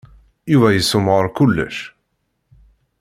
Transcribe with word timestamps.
Yuba 0.51 0.69
yessemɣar 0.71 1.25
kullec. 1.35 1.77